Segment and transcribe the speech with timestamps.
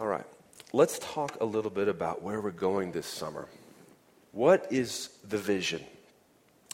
[0.00, 0.24] All right,
[0.72, 3.46] let's talk a little bit about where we're going this summer.
[4.32, 5.84] What is the vision?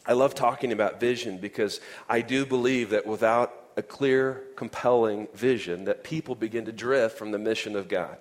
[0.06, 5.86] I love talking about vision because I do believe that without a clear, compelling vision,
[5.86, 8.16] that people begin to drift from the mission of God.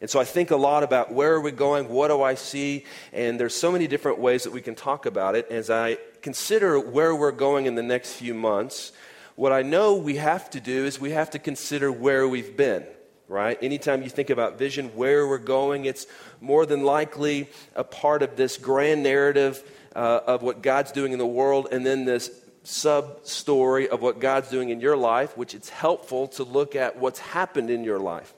[0.00, 1.88] And so I think a lot about where are we going?
[1.88, 2.84] What do I see?
[3.12, 5.50] And there's so many different ways that we can talk about it.
[5.50, 8.92] As I consider where we're going in the next few months,
[9.34, 12.86] what I know we have to do is we have to consider where we've been,
[13.28, 13.58] right?
[13.62, 16.06] Anytime you think about vision, where we're going, it's
[16.40, 19.62] more than likely a part of this grand narrative
[19.94, 22.30] uh, of what God's doing in the world, and then this
[22.64, 26.96] sub story of what God's doing in your life, which it's helpful to look at
[26.96, 28.32] what's happened in your life.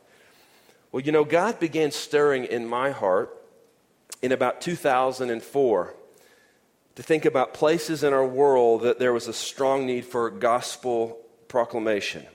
[0.92, 3.36] Well, you know, God began stirring in my heart
[4.22, 5.94] in about 2004
[6.96, 11.18] to think about places in our world that there was a strong need for gospel
[11.48, 12.26] proclamation.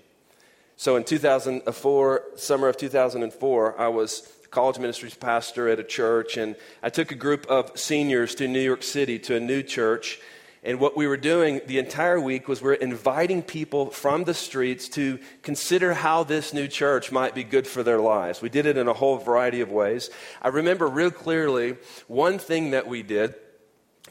[0.82, 6.56] So in 2004, summer of 2004, I was college ministries pastor at a church, and
[6.82, 10.20] I took a group of seniors to New York City to a new church.
[10.64, 14.90] And what we were doing the entire week was we're inviting people from the streets
[14.90, 18.42] to consider how this new church might be good for their lives.
[18.42, 20.10] We did it in a whole variety of ways.
[20.42, 23.36] I remember real clearly one thing that we did.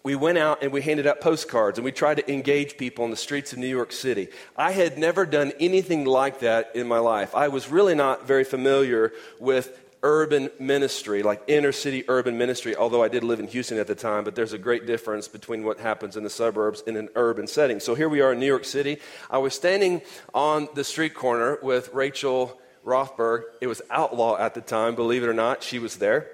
[0.03, 3.11] We went out and we handed out postcards and we tried to engage people on
[3.11, 4.29] the streets of New York City.
[4.57, 7.35] I had never done anything like that in my life.
[7.35, 13.03] I was really not very familiar with urban ministry, like inner city urban ministry, although
[13.03, 15.79] I did live in Houston at the time, but there's a great difference between what
[15.79, 17.81] happens in the suburbs in an urban setting.
[17.81, 18.99] So here we are in New York City.
[19.29, 20.01] I was standing
[20.33, 23.43] on the street corner with Rachel Rothberg.
[23.61, 25.63] It was outlaw at the time, believe it or not.
[25.63, 26.31] She was there.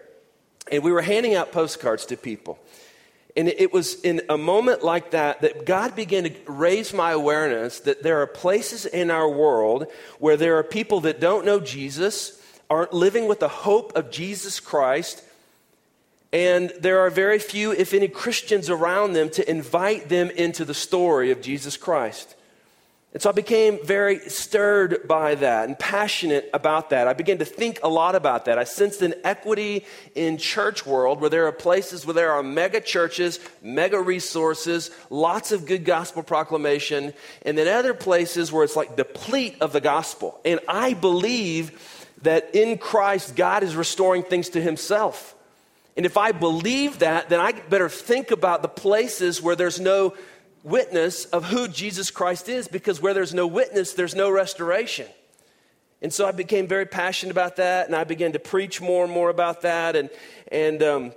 [0.70, 2.58] And we were handing out postcards to people.
[3.36, 7.80] And it was in a moment like that that God began to raise my awareness
[7.80, 9.86] that there are places in our world
[10.18, 14.58] where there are people that don't know Jesus aren't living with the hope of Jesus
[14.58, 15.22] Christ,
[16.32, 20.74] and there are very few, if any, Christians around them to invite them into the
[20.74, 22.34] story of Jesus Christ.
[23.16, 27.08] And so I became very stirred by that and passionate about that.
[27.08, 28.58] I began to think a lot about that.
[28.58, 32.78] I sensed an equity in church world where there are places where there are mega
[32.78, 38.96] churches, mega resources, lots of good gospel proclamation, and then other places where it's like
[38.96, 40.38] deplete of the gospel.
[40.44, 45.34] And I believe that in Christ, God is restoring things to Himself.
[45.96, 50.14] And if I believe that, then I better think about the places where there's no
[50.66, 55.06] witness of who Jesus Christ is, because where there's no witness, there's no restoration.
[56.02, 59.12] And so I became very passionate about that, and I began to preach more and
[59.12, 60.10] more about that, and,
[60.50, 61.12] and, um,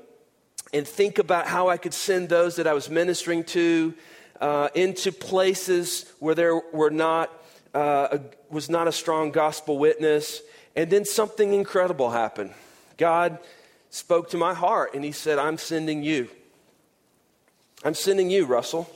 [0.71, 3.95] and think about how I could send those that I was ministering to
[4.39, 7.33] uh, into places where there were not,
[7.73, 10.41] uh, a, was not a strong gospel witness.
[10.75, 12.53] And then something incredible happened.
[12.97, 13.39] God
[13.89, 16.29] spoke to my heart and He said, I'm sending you.
[17.83, 18.89] I'm sending you, Russell.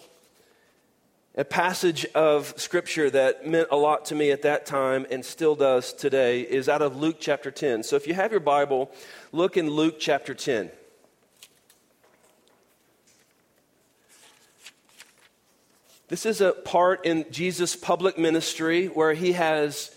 [1.35, 5.55] A passage of scripture that meant a lot to me at that time and still
[5.55, 7.81] does today is out of Luke chapter 10.
[7.81, 8.91] So if you have your Bible,
[9.31, 10.69] look in Luke chapter 10.
[16.07, 19.89] This is a part in Jesus' public ministry where he has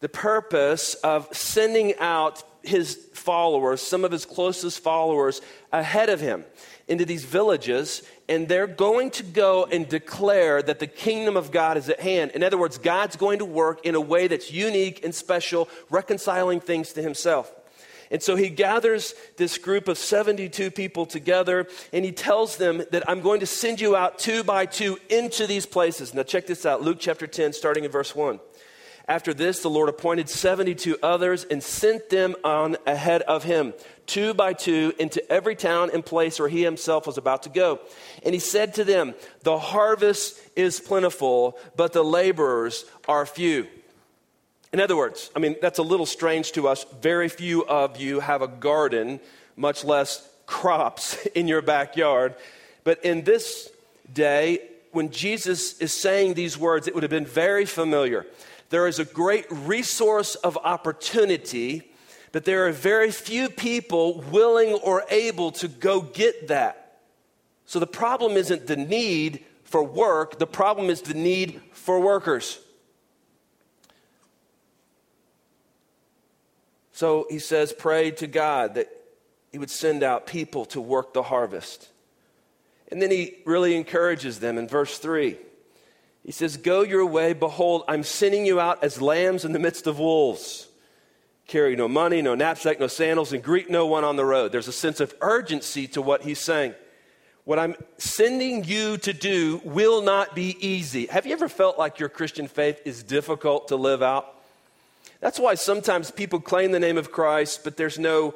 [0.00, 5.40] the purpose of sending out his followers, some of his closest followers,
[5.72, 6.44] ahead of him
[6.86, 11.76] into these villages, and they're going to go and declare that the kingdom of God
[11.76, 12.30] is at hand.
[12.30, 16.60] In other words, God's going to work in a way that's unique and special, reconciling
[16.60, 17.52] things to himself.
[18.08, 23.08] And so he gathers this group of 72 people together and he tells them that
[23.08, 26.14] I'm going to send you out two by two into these places.
[26.14, 28.38] Now, check this out Luke chapter 10, starting in verse 1.
[29.10, 33.74] After this, the Lord appointed 72 others and sent them on ahead of him,
[34.06, 37.80] two by two, into every town and place where he himself was about to go.
[38.24, 43.66] And he said to them, The harvest is plentiful, but the laborers are few.
[44.72, 46.86] In other words, I mean, that's a little strange to us.
[47.02, 49.18] Very few of you have a garden,
[49.56, 52.36] much less crops in your backyard.
[52.84, 53.72] But in this
[54.14, 54.60] day,
[54.92, 58.24] when Jesus is saying these words, it would have been very familiar
[58.70, 61.92] there is a great resource of opportunity,
[62.32, 67.00] but there are very few people willing or able to go get that.
[67.66, 72.58] So the problem isn't the need for work, the problem is the need for workers.
[76.92, 78.88] So he says, pray to God that
[79.50, 81.88] he would send out people to work the harvest.
[82.90, 85.38] And then he really encourages them in verse 3.
[86.24, 87.32] He says, Go your way.
[87.32, 90.68] Behold, I'm sending you out as lambs in the midst of wolves.
[91.46, 94.52] carry no money, no knapsack, no sandals, and greet no one on the road.
[94.52, 96.74] There's a sense of urgency to what he's saying.
[97.44, 101.06] What I'm sending you to do will not be easy.
[101.06, 104.36] Have you ever felt like your Christian faith is difficult to live out?
[105.20, 108.34] That's why sometimes people claim the name of Christ, but there's no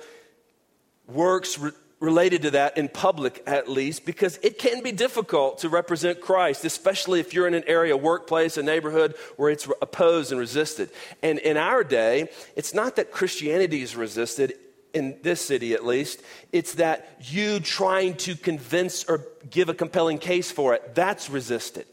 [1.06, 1.58] works
[2.04, 6.64] related to that in public at least because it can be difficult to represent Christ,
[6.64, 10.90] especially if you're in an area, workplace, a neighborhood where it's opposed and resisted.
[11.22, 14.54] And in our day, it's not that Christianity is resisted,
[14.94, 16.22] in this city at least,
[16.52, 21.86] it's that you trying to convince or give a compelling case for it, that's resisted.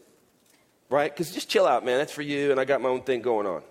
[0.88, 1.10] Right?
[1.10, 1.98] Because just chill out, man.
[1.98, 3.62] That's for you, and I got my own thing going on.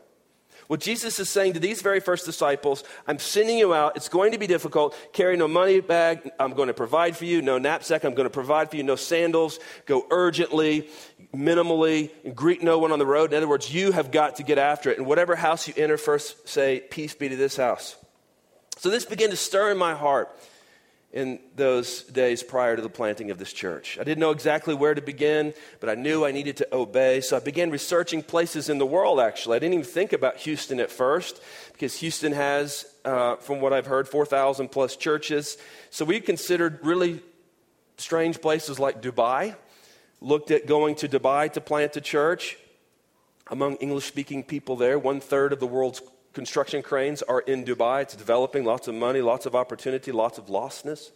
[0.68, 3.96] What Jesus is saying to these very first disciples, I'm sending you out.
[3.96, 4.96] It's going to be difficult.
[5.14, 6.32] Carry no money bag.
[6.40, 7.42] I'm going to provide for you.
[7.42, 8.04] No knapsack.
[8.04, 8.84] I'm going to provide for you.
[8.84, 9.60] No sandals.
[9.86, 10.90] Go urgently,
[11.36, 13.32] minimally, greet no one on the road.
[13.32, 14.98] In other words, you have got to get after it.
[14.98, 17.96] And whatever house you enter, first say, Peace be to this house.
[18.78, 20.36] So this began to stir in my heart
[21.14, 23.98] in those days prior to the planting of this church.
[24.00, 27.20] I didn't know exactly where to begin, but I knew I needed to obey.
[27.20, 29.58] So I began researching places in the world, actually.
[29.58, 31.42] I didn't even think about Houston at first,
[31.74, 35.58] because Houston has, uh, from what I've heard, 4,000 plus churches.
[35.90, 37.22] So we considered really
[37.98, 39.56] strange places like Dubai,
[40.22, 42.58] looked at going to Dubai to plant a church.
[43.48, 46.02] Among English speaking people there, one third of the world's
[46.34, 48.04] construction cranes are in Dubai.
[48.04, 51.12] It's developing, lots of money, lots of opportunity, lots of lostness.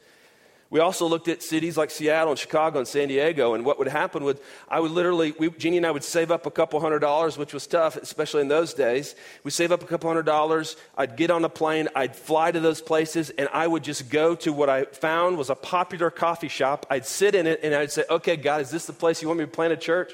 [0.71, 3.87] We also looked at cities like Seattle and Chicago and San Diego, and what would
[3.87, 6.99] happen would I would literally, we, Jeannie and I would save up a couple hundred
[6.99, 9.15] dollars, which was tough, especially in those days.
[9.43, 10.75] We save up a couple hundred dollars.
[10.97, 14.35] I'd get on a plane, I'd fly to those places, and I would just go
[14.37, 16.87] to what I found was a popular coffee shop.
[16.89, 19.39] I'd sit in it, and I'd say, "Okay, God, is this the place you want
[19.39, 20.13] me to plant a church?"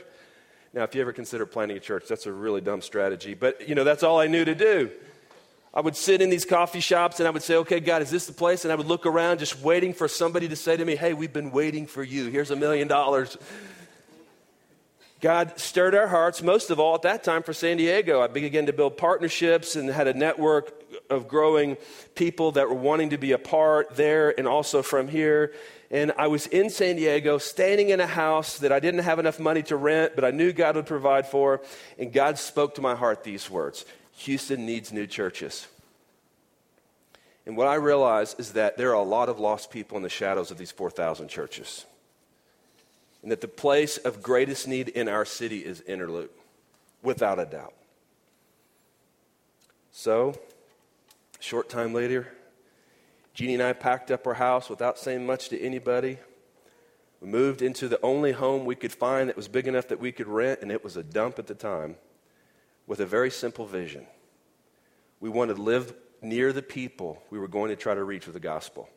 [0.74, 3.76] Now, if you ever consider planting a church, that's a really dumb strategy, but you
[3.76, 4.90] know, that's all I knew to do.
[5.74, 8.26] I would sit in these coffee shops and I would say, okay, God, is this
[8.26, 8.66] the place?
[8.66, 11.32] And I would look around just waiting for somebody to say to me, hey, we've
[11.32, 12.28] been waiting for you.
[12.28, 13.38] Here's a million dollars.
[15.22, 18.22] God stirred our hearts, most of all at that time for San Diego.
[18.22, 20.74] I began to build partnerships and had a network
[21.10, 21.78] of growing
[22.16, 25.54] people that were wanting to be a part there and also from here.
[25.92, 29.42] And I was in San Diego, standing in a house that I didn't have enough
[29.42, 31.62] money to rent, but I knew God would provide for.
[32.00, 33.86] And God spoke to my heart these words
[34.20, 35.68] Houston needs new churches.
[37.46, 40.10] And what I realize is that there are a lot of lost people in the
[40.10, 41.86] shadows of these 4,000 churches.
[43.22, 46.32] And that the place of greatest need in our city is Inner Loop,
[47.04, 47.74] without a doubt.
[49.92, 50.40] So,
[51.40, 52.32] short time later,
[53.34, 56.18] Jeannie and I packed up our house without saying much to anybody.
[57.22, 60.12] We moved into the only home we could find that was big enough that we
[60.12, 61.96] could rent, and it was a dump at the time,
[62.88, 64.06] with a very simple vision.
[65.20, 68.34] We wanted to live near the people we were going to try to reach with
[68.34, 68.90] the gospel.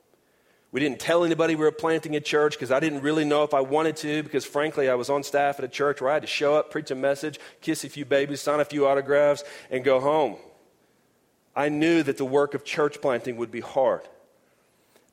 [0.72, 3.54] We didn't tell anybody we were planting a church because I didn't really know if
[3.54, 6.22] I wanted to, because frankly, I was on staff at a church where I had
[6.22, 9.84] to show up, preach a message, kiss a few babies, sign a few autographs, and
[9.84, 10.36] go home.
[11.54, 14.00] I knew that the work of church planting would be hard.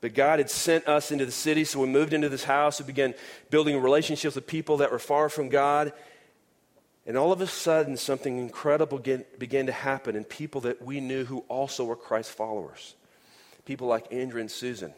[0.01, 2.79] But God had sent us into the city, so we moved into this house.
[2.79, 3.13] We began
[3.51, 5.93] building relationships with people that were far from God.
[7.05, 11.25] And all of a sudden, something incredible began to happen in people that we knew
[11.25, 12.95] who also were Christ followers.
[13.65, 14.93] People like Andrew and Susan,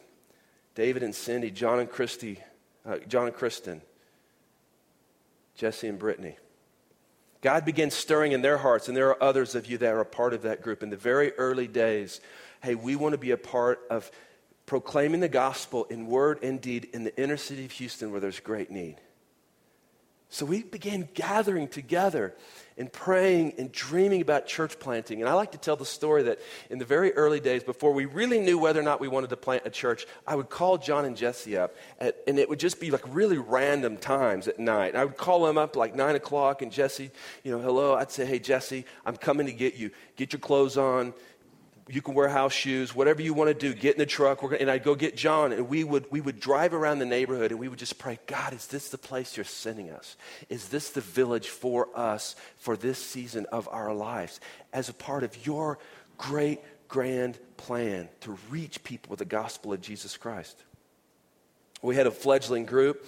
[0.74, 2.40] David and Cindy, John and Christy,
[2.86, 3.82] uh, John and Kristen,
[5.54, 6.36] Jesse and Brittany.
[7.42, 10.06] God began stirring in their hearts, and there are others of you that are a
[10.06, 10.82] part of that group.
[10.82, 12.22] In the very early days,
[12.62, 14.10] hey, we want to be a part of
[14.66, 18.40] proclaiming the gospel in word and deed in the inner city of Houston where there's
[18.40, 18.96] great need.
[20.30, 22.34] So we began gathering together
[22.76, 25.20] and praying and dreaming about church planting.
[25.20, 26.40] And I like to tell the story that
[26.70, 29.36] in the very early days, before we really knew whether or not we wanted to
[29.36, 32.80] plant a church, I would call John and Jesse up, at, and it would just
[32.80, 34.88] be like really random times at night.
[34.88, 37.12] And I would call them up like 9 o'clock, and Jesse,
[37.44, 37.94] you know, hello.
[37.94, 39.92] I'd say, hey, Jesse, I'm coming to get you.
[40.16, 41.14] Get your clothes on
[41.88, 44.42] you can wear house shoes, whatever you want to do, get in the truck.
[44.42, 47.60] and I'd go get John, and we would, we would drive around the neighborhood and
[47.60, 50.16] we would just pray, God, is this the place you're sending us?
[50.48, 54.40] Is this the village for us for this season of our lives
[54.72, 55.78] as a part of your
[56.16, 60.62] great, grand plan to reach people with the gospel of Jesus Christ?
[61.82, 63.06] We had a fledgling group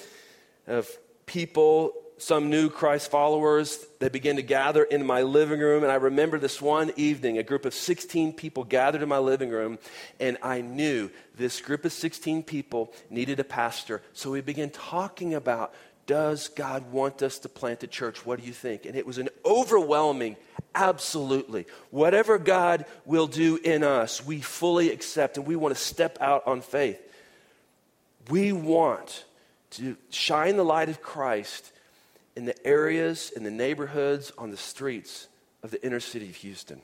[0.67, 0.87] of
[1.25, 3.85] people some new Christ followers.
[3.99, 5.83] They began to gather in my living room.
[5.83, 9.51] And I remember this one evening, a group of 16 people gathered in my living
[9.51, 9.79] room.
[10.19, 14.03] And I knew this group of 16 people needed a pastor.
[14.13, 15.75] So we began talking about
[16.07, 18.25] does God want us to plant a church?
[18.25, 18.87] What do you think?
[18.87, 20.37] And it was an overwhelming,
[20.73, 21.67] absolutely.
[21.91, 26.47] Whatever God will do in us, we fully accept and we want to step out
[26.47, 27.01] on faith.
[28.31, 29.25] We want
[29.71, 31.73] to shine the light of Christ
[32.37, 35.29] in the areas, in the neighborhoods, on the streets
[35.63, 36.81] of the inner city of Houston.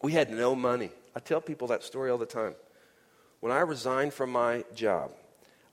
[0.00, 0.90] We had no money.
[1.14, 2.54] I tell people that story all the time.
[3.40, 5.10] When I resigned from my job,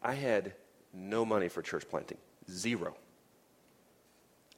[0.02, 0.54] I had
[0.94, 2.18] no money for church planting.
[2.50, 2.96] Zero.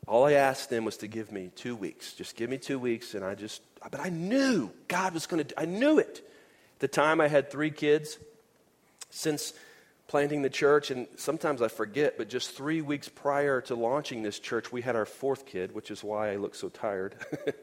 [0.07, 2.13] All I asked them was to give me two weeks.
[2.13, 5.59] Just give me two weeks, and I just, but I knew God was going to,
[5.59, 6.27] I knew it.
[6.75, 8.17] At the time, I had three kids.
[9.09, 9.53] Since
[10.11, 14.39] planting the church, and sometimes I forget, but just three weeks prior to launching this
[14.39, 17.15] church, we had our fourth kid, which is why I look so tired.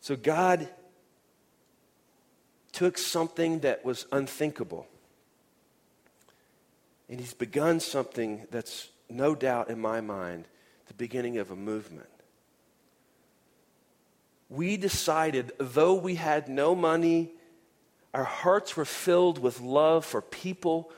[0.00, 0.68] so God
[2.72, 4.88] took something that was unthinkable
[7.08, 10.48] and he's begun something that's no doubt in my mind
[10.88, 12.08] the beginning of a movement.
[14.48, 17.33] We decided, though we had no money,
[18.14, 20.90] our hearts were filled with love for people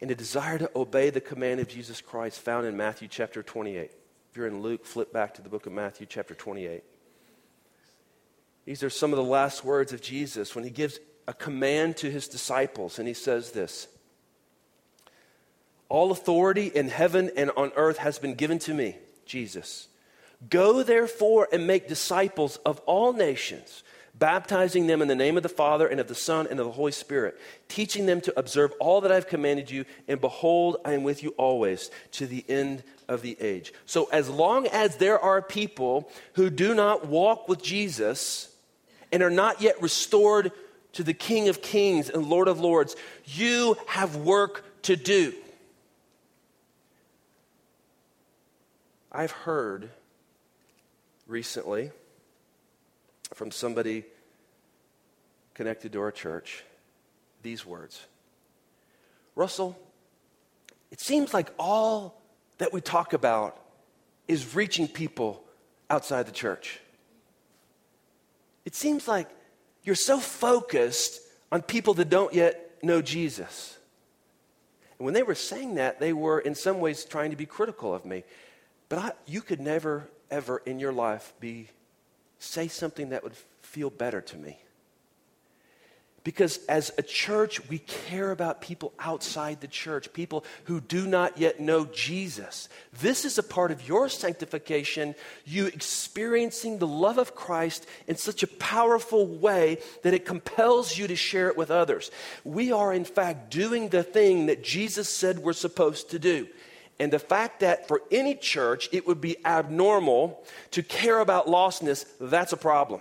[0.00, 3.90] and a desire to obey the command of Jesus Christ found in Matthew chapter 28.
[4.30, 6.82] If you're in Luke, flip back to the book of Matthew chapter 28.
[8.64, 12.10] These are some of the last words of Jesus when he gives a command to
[12.10, 13.88] his disciples, and he says this
[15.88, 19.88] all authority in heaven and on earth has been given to me, Jesus.
[20.50, 23.84] Go therefore and make disciples of all nations,
[24.14, 26.72] baptizing them in the name of the Father and of the Son and of the
[26.72, 31.02] Holy Spirit, teaching them to observe all that I've commanded you, and behold, I am
[31.02, 33.72] with you always to the end of the age.
[33.86, 38.54] So, as long as there are people who do not walk with Jesus
[39.10, 40.52] and are not yet restored
[40.92, 42.94] to the King of Kings and Lord of Lords,
[43.24, 45.34] you have work to do.
[49.10, 49.90] I've heard
[51.26, 51.90] recently
[53.34, 54.04] from somebody
[55.52, 56.64] connected to our church
[57.42, 58.00] these words
[59.36, 59.76] Russell,
[60.90, 62.20] it seems like all
[62.58, 63.60] that we talk about
[64.28, 65.42] is reaching people
[65.90, 66.80] outside the church.
[68.64, 69.28] It seems like
[69.82, 73.76] you're so focused on people that don't yet know Jesus.
[74.98, 77.92] And when they were saying that, they were in some ways trying to be critical
[77.92, 78.24] of me.
[78.88, 81.68] But I, you could never, ever in your life be,
[82.44, 84.58] say something that would feel better to me.
[86.24, 91.36] Because as a church, we care about people outside the church, people who do not
[91.36, 92.70] yet know Jesus.
[92.98, 98.42] This is a part of your sanctification, you experiencing the love of Christ in such
[98.42, 102.10] a powerful way that it compels you to share it with others.
[102.42, 106.48] We are, in fact, doing the thing that Jesus said we're supposed to do.
[106.98, 112.06] And the fact that for any church it would be abnormal to care about lostness,
[112.20, 113.00] that's a problem.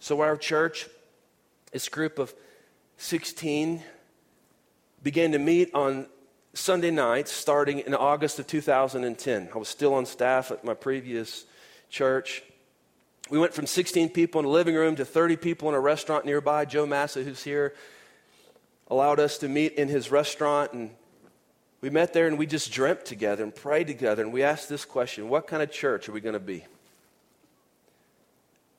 [0.00, 0.88] So, our church,
[1.70, 2.34] this group of
[2.96, 3.82] 16,
[5.02, 6.06] began to meet on
[6.54, 9.48] Sunday nights starting in August of 2010.
[9.54, 11.44] I was still on staff at my previous
[11.88, 12.42] church.
[13.30, 16.26] We went from 16 people in a living room to 30 people in a restaurant
[16.26, 16.64] nearby.
[16.64, 17.74] Joe Massa, who's here,
[18.88, 20.90] allowed us to meet in his restaurant and
[21.82, 24.86] we met there and we just dreamt together and prayed together and we asked this
[24.86, 26.64] question What kind of church are we going to be?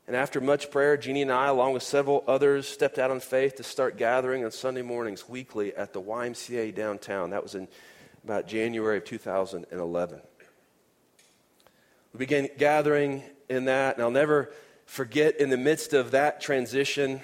[0.07, 3.55] And after much prayer, Jeannie and I, along with several others, stepped out on faith
[3.55, 7.29] to start gathering on Sunday mornings weekly at the YMCA downtown.
[7.29, 7.69] That was in
[8.23, 10.21] about January of 2011.
[12.13, 14.51] We began gathering in that, and I'll never
[14.85, 17.21] forget in the midst of that transition,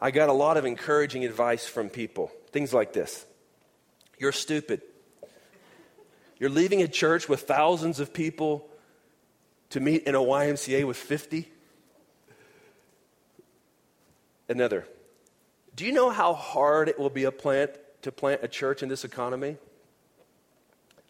[0.00, 2.30] I got a lot of encouraging advice from people.
[2.52, 3.26] Things like this
[4.18, 4.82] you're stupid.
[6.38, 8.68] You're leaving a church with thousands of people
[9.70, 11.50] to meet in a YMCA with 50.
[14.48, 14.86] Another.
[15.74, 18.88] Do you know how hard it will be a plant to plant a church in
[18.88, 19.56] this economy?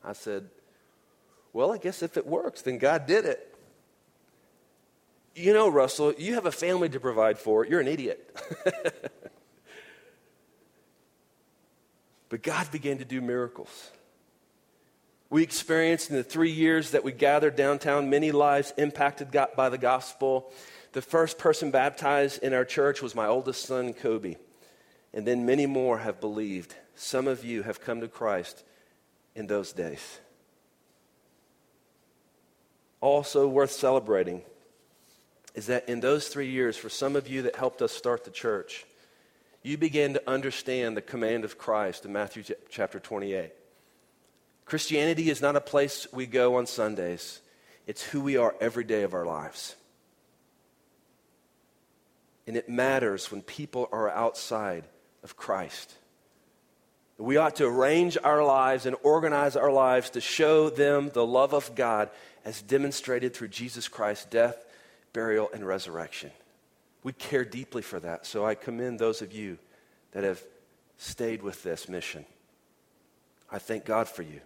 [0.03, 0.49] I said,
[1.53, 3.55] Well, I guess if it works, then God did it.
[5.35, 7.67] You know, Russell, you have a family to provide for.
[7.67, 8.35] You're an idiot.
[12.37, 13.91] But God began to do miracles.
[15.31, 19.79] We experienced in the three years that we gathered downtown many lives impacted by the
[19.79, 20.53] gospel.
[20.93, 24.37] The first person baptized in our church was my oldest son, Kobe.
[25.15, 26.75] And then many more have believed.
[26.95, 28.65] Some of you have come to Christ
[29.35, 30.21] in those days.
[33.01, 34.43] Also, worth celebrating
[35.55, 38.31] is that in those three years, for some of you that helped us start the
[38.31, 38.85] church,
[39.67, 43.51] you begin to understand the command of Christ in Matthew chapter 28.
[44.65, 47.41] Christianity is not a place we go on Sundays,
[47.85, 49.75] it's who we are every day of our lives.
[52.47, 54.85] And it matters when people are outside
[55.25, 55.95] of Christ.
[57.19, 61.55] We ought to arrange our lives and organize our lives to show them the love
[61.55, 62.11] of God
[62.45, 64.65] as demonstrated through Jesus Christ's death,
[65.13, 66.31] burial, and resurrection.
[67.07, 68.27] We care deeply for that.
[68.27, 69.59] So I commend those of you
[70.11, 70.43] that have
[70.99, 72.25] stayed with this mission.
[73.49, 74.41] I thank God for you.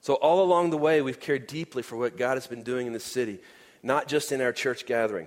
[0.00, 2.92] So, all along the way, we've cared deeply for what God has been doing in
[2.92, 3.40] the city,
[3.82, 5.26] not just in our church gathering.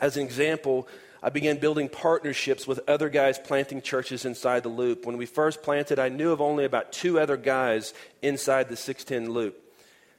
[0.00, 0.88] As an example,
[1.22, 5.06] I began building partnerships with other guys planting churches inside the loop.
[5.06, 9.32] When we first planted, I knew of only about two other guys inside the 610
[9.32, 9.72] loop.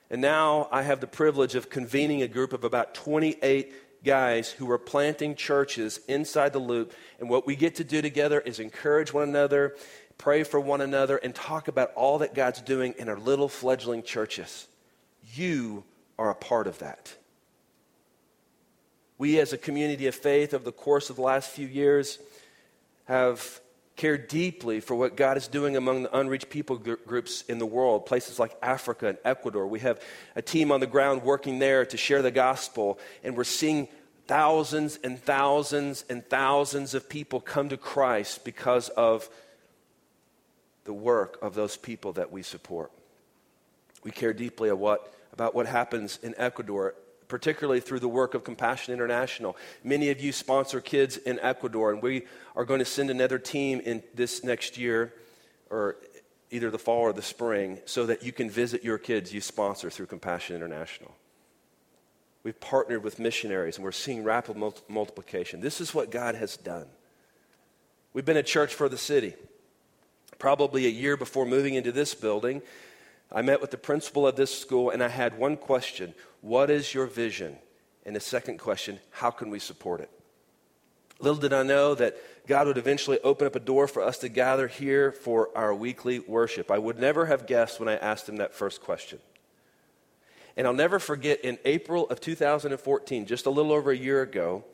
[0.10, 4.70] And now I have the privilege of convening a group of about 28 guys who
[4.72, 6.94] are planting churches inside the loop.
[7.20, 9.76] And what we get to do together is encourage one another,
[10.18, 14.04] pray for one another, and talk about all that God's doing in our little fledgling
[14.04, 14.68] churches.
[15.34, 15.84] You
[16.18, 17.16] are a part of that.
[19.18, 22.18] We, as a community of faith, over the course of the last few years,
[23.06, 23.61] have
[24.02, 27.68] cared deeply for what God is doing among the unreached people gr- groups in the
[27.68, 29.68] world, places like Africa and Ecuador.
[29.68, 30.02] We have
[30.36, 33.88] a team on the ground working there to share the gospel, and we're seeing
[34.26, 39.30] thousands and thousands and thousands of people come to Christ because of
[40.86, 42.92] the work of those people that we support.
[44.04, 46.96] We care deeply what, about what happens in Ecuador
[47.32, 49.56] particularly through the work of Compassion International.
[49.86, 52.24] Many of you sponsor kids in Ecuador, and we
[52.58, 55.14] are going to send another team in this next year,
[55.70, 55.96] or
[56.52, 59.90] either the fall or the spring, so that you can visit your kids you sponsor
[59.90, 61.16] through Compassion International.
[62.44, 64.58] We've partnered with missionaries, and we're seeing rapid
[64.90, 65.62] multiplication.
[65.62, 66.88] This is what God has done.
[68.12, 69.36] We've been a church for the city.
[70.38, 72.62] Probably a year before moving into this building,
[73.32, 76.94] I met with the principal of this school and I had one question What is
[76.94, 77.58] your vision?
[78.06, 80.10] And the second question, How can we support it?
[81.20, 82.18] Little did I know that
[82.48, 86.20] God would eventually open up a door for us to gather here for our weekly
[86.20, 86.72] worship.
[86.72, 89.20] I would never have guessed when I asked him that first question.
[90.58, 94.66] And I'll never forget in April of 2014, just a little over a year ago,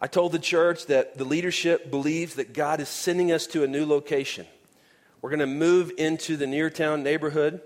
[0.00, 3.68] I told the church that the leadership believes that God is sending us to a
[3.68, 4.46] new location.
[5.20, 7.60] We're going to move into the Neartown neighborhood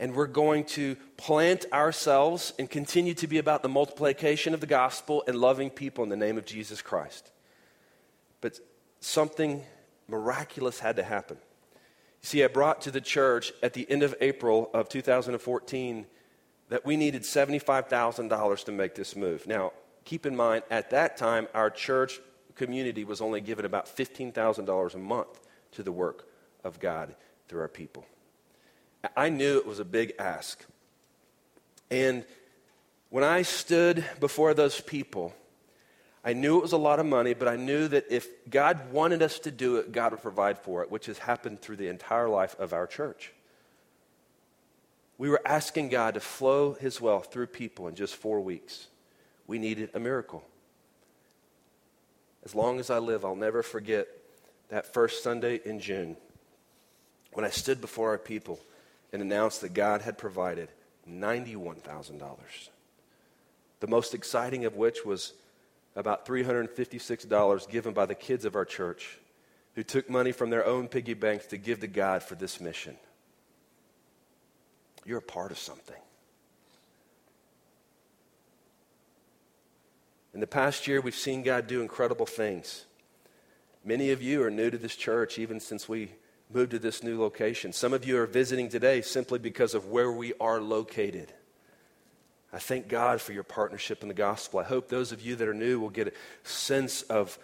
[0.00, 4.66] and we're going to plant ourselves and continue to be about the multiplication of the
[4.66, 7.30] gospel and loving people in the name of Jesus Christ.
[8.40, 8.58] But
[9.00, 9.62] something
[10.08, 11.36] miraculous had to happen.
[12.22, 16.06] You see, I brought to the church at the end of April of 2014
[16.70, 19.46] that we needed $75,000 to make this move.
[19.46, 19.72] Now,
[20.06, 22.20] keep in mind, at that time, our church
[22.54, 25.40] community was only given about $15,000 a month
[25.72, 26.26] to the work
[26.64, 27.14] of God
[27.48, 28.06] through our people.
[29.16, 30.64] I knew it was a big ask.
[31.90, 32.24] And
[33.08, 35.34] when I stood before those people,
[36.24, 39.22] I knew it was a lot of money, but I knew that if God wanted
[39.22, 42.28] us to do it, God would provide for it, which has happened through the entire
[42.28, 43.32] life of our church.
[45.16, 48.88] We were asking God to flow His wealth through people in just four weeks.
[49.46, 50.44] We needed a miracle.
[52.44, 54.06] As long as I live, I'll never forget
[54.68, 56.16] that first Sunday in June
[57.32, 58.60] when I stood before our people
[59.12, 60.68] and announced that God had provided
[61.08, 62.38] $91,000.
[63.80, 65.32] The most exciting of which was
[65.96, 69.18] about $356 given by the kids of our church
[69.74, 72.96] who took money from their own piggy banks to give to God for this mission.
[75.04, 75.96] You're a part of something.
[80.32, 82.84] In the past year, we've seen God do incredible things.
[83.84, 86.12] Many of you are new to this church, even since we
[86.52, 87.72] moved to this new location.
[87.72, 91.32] Some of you are visiting today simply because of where we are located.
[92.52, 94.58] I thank God for your partnership in the gospel.
[94.58, 97.38] I hope those of you that are new will get a sense of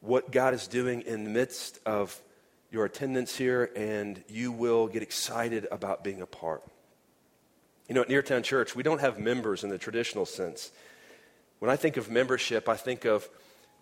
[0.00, 2.18] what God is doing in the midst of
[2.70, 6.62] your attendance here, and you will get excited about being a part.
[7.88, 10.70] You know, at Neartown Church, we don't have members in the traditional sense.
[11.58, 13.28] When I think of membership, I think of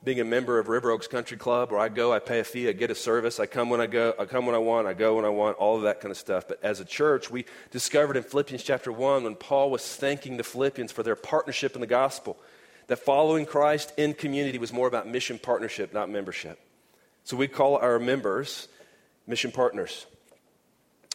[0.04, 2.68] being a member of River Oaks Country Club, where I go, I pay a fee,
[2.68, 4.94] I get a service, I come when I go, I come when I want, I
[4.94, 6.46] go when I want, all of that kind of stuff.
[6.46, 10.44] But as a church, we discovered in Philippians chapter 1 when Paul was thanking the
[10.44, 12.37] Philippians for their partnership in the gospel,
[12.87, 16.58] that following Christ in community was more about mission partnership, not membership.
[17.24, 18.68] So we call our members
[19.26, 20.06] mission partners.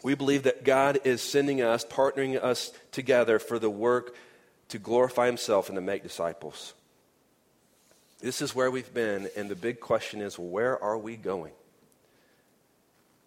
[0.03, 4.15] We believe that God is sending us, partnering us together for the work
[4.67, 6.73] to glorify Himself and to make disciples.
[8.23, 11.51] This is where we've been, and the big question is where are we going?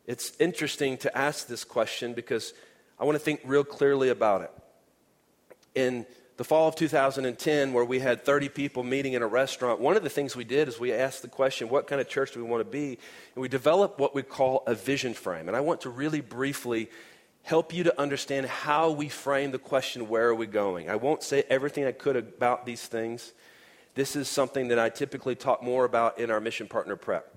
[0.07, 2.55] It's interesting to ask this question because
[2.99, 4.51] I want to think real clearly about it.
[5.75, 6.07] In
[6.39, 10.03] the fall of 2010, where we had 30 people meeting in a restaurant, one of
[10.03, 12.49] the things we did is we asked the question, what kind of church do we
[12.49, 12.99] want to be?
[13.35, 15.49] And we developed what we call a vision frame.
[15.49, 16.89] And I want to really briefly
[17.43, 20.89] help you to understand how we frame the question, where are we going?
[20.89, 23.35] I won't say everything I could about these things.
[23.97, 27.33] This is something that I typically talk more about in our mission partner prep.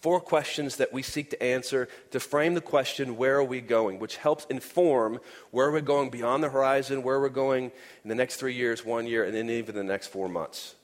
[0.00, 4.00] Four questions that we seek to answer to frame the question, where are we going?
[4.00, 5.20] Which helps inform
[5.52, 7.70] where we're going beyond the horizon, where we're going
[8.02, 10.74] in the next three years, one year, and then even the next four months.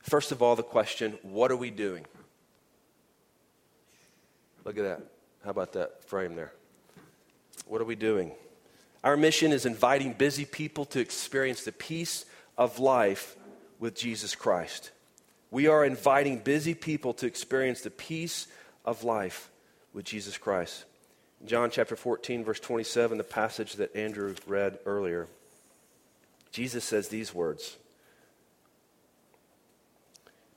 [0.00, 2.06] First of all, the question, what are we doing?
[4.64, 5.00] Look at that.
[5.42, 6.52] How about that frame there?
[7.66, 8.30] What are we doing?
[9.02, 13.36] Our mission is inviting busy people to experience the peace of life
[13.78, 14.90] with Jesus Christ.
[15.50, 18.46] We are inviting busy people to experience the peace
[18.84, 19.50] of life
[19.92, 20.84] with Jesus Christ.
[21.44, 25.28] John chapter 14, verse 27, the passage that Andrew read earlier,
[26.50, 27.76] Jesus says these words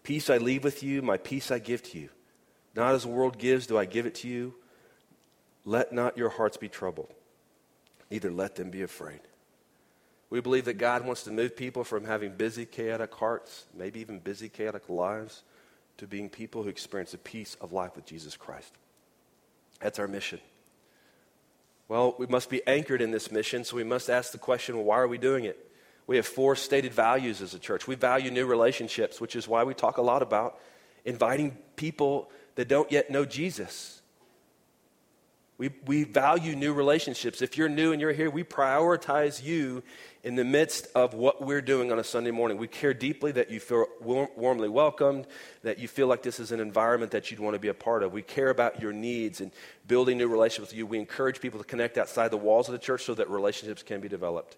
[0.03, 2.09] Peace I leave with you, my peace I give to you.
[2.75, 4.55] Not as the world gives, do I give it to you.
[5.65, 7.13] Let not your hearts be troubled,
[8.09, 9.19] neither let them be afraid.
[10.29, 14.19] We believe that God wants to move people from having busy, chaotic hearts, maybe even
[14.19, 15.43] busy, chaotic lives,
[15.97, 18.71] to being people who experience the peace of life with Jesus Christ.
[19.79, 20.39] That's our mission.
[21.87, 24.99] Well, we must be anchored in this mission, so we must ask the question why
[24.99, 25.57] are we doing it?
[26.05, 27.87] We have four stated values as a church.
[27.87, 30.59] We value new relationships, which is why we talk a lot about
[31.05, 34.01] inviting people that don't yet know Jesus
[35.59, 37.41] we, we value new relationships.
[37.41, 39.83] If you're new and you're here, we prioritize you
[40.23, 42.57] in the midst of what we're doing on a Sunday morning.
[42.57, 45.27] We care deeply that you feel warm, warmly welcomed,
[45.63, 48.03] that you feel like this is an environment that you'd want to be a part
[48.03, 48.13] of.
[48.13, 49.51] We care about your needs and
[49.85, 50.87] building new relationships with you.
[50.87, 53.99] We encourage people to connect outside the walls of the church so that relationships can
[53.99, 54.55] be developed,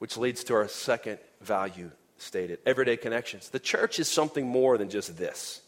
[0.00, 3.48] which leads to our second value stated everyday connections.
[3.48, 5.60] The church is something more than just this.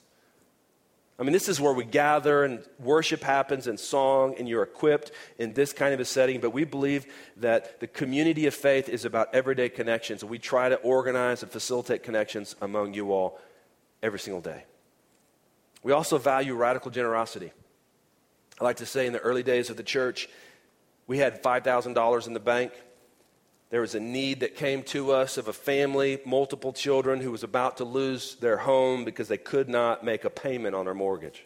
[1.18, 5.12] I mean, this is where we gather and worship happens and song, and you're equipped
[5.38, 6.40] in this kind of a setting.
[6.40, 10.22] But we believe that the community of faith is about everyday connections.
[10.22, 13.38] And we try to organize and facilitate connections among you all
[14.02, 14.64] every single day.
[15.84, 17.52] We also value radical generosity.
[18.60, 20.28] I like to say in the early days of the church,
[21.06, 22.72] we had $5,000 in the bank.
[23.74, 27.42] There was a need that came to us of a family, multiple children, who was
[27.42, 31.44] about to lose their home because they could not make a payment on their mortgage.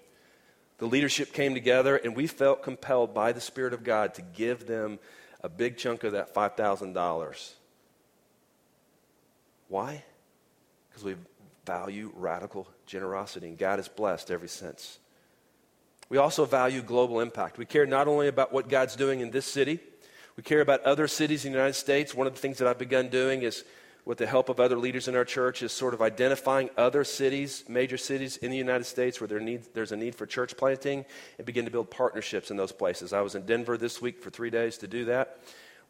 [0.77, 4.67] The leadership came together, and we felt compelled by the Spirit of God to give
[4.67, 4.99] them
[5.43, 7.53] a big chunk of that $5,000.
[9.69, 10.05] Why?
[10.91, 11.15] Because we
[11.65, 14.99] value radical generosity, and God has blessed ever since.
[16.11, 17.57] We also value global impact.
[17.57, 19.81] We care not only about what God's doing in this city,
[20.39, 22.15] we care about other cities in the United States.
[22.15, 23.65] One of the things that I've begun doing is,
[24.05, 27.65] with the help of other leaders in our church, is sort of identifying other cities,
[27.67, 31.05] major cities in the United States where there need, there's a need for church planting
[31.39, 33.13] and begin to build partnerships in those places.
[33.13, 35.41] I was in Denver this week for three days to do that.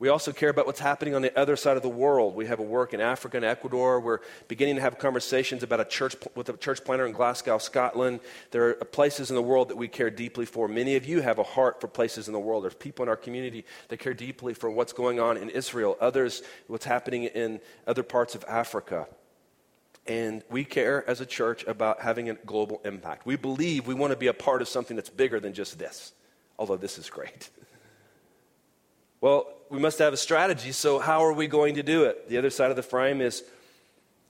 [0.01, 2.37] We also care about what's happening on the other side of the world.
[2.37, 3.99] We have a work in Africa and Ecuador.
[3.99, 8.21] We're beginning to have conversations about a church with a church planter in Glasgow, Scotland.
[8.53, 10.69] There are places in the world that we care deeply for.
[10.69, 12.63] Many of you have a heart for places in the world.
[12.63, 16.43] There's people in our community that care deeply for what's going on in Israel, others,
[16.69, 19.09] what's happening in other parts of Africa.
[20.07, 23.27] And we care as a church about having a global impact.
[23.27, 26.13] We believe we want to be a part of something that's bigger than just this,
[26.57, 27.51] although this is great.
[29.21, 32.29] Well, we must have a strategy, so how are we going to do it?
[32.29, 33.43] The other side of the frame is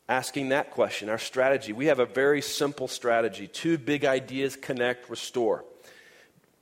[0.09, 1.73] asking that question, our strategy.
[1.73, 5.65] We have a very simple strategy two big ideas connect, restore.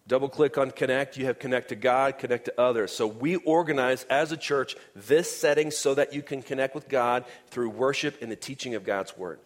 [0.08, 2.92] Double click on connect, you have connect to God, connect to others.
[2.92, 7.24] So we organize as a church this setting so that you can connect with God
[7.48, 9.40] through worship and the teaching of God's word.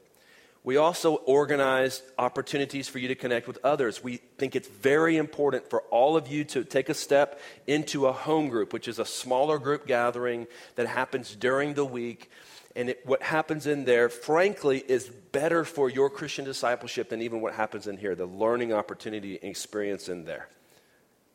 [0.62, 4.04] We also organize opportunities for you to connect with others.
[4.04, 8.12] We think it's very important for all of you to take a step into a
[8.12, 10.46] home group, which is a smaller group gathering
[10.76, 12.30] that happens during the week.
[12.76, 17.40] And it, what happens in there, frankly, is better for your Christian discipleship than even
[17.40, 20.48] what happens in here the learning opportunity and experience in there.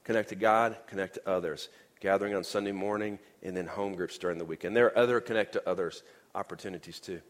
[0.03, 1.69] Connect to God, connect to others.
[1.99, 4.63] Gathering on Sunday morning, and then home groups during the week.
[4.63, 6.03] And there are other connect to others
[6.35, 7.21] opportunities too.